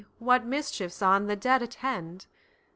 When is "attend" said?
1.61-2.25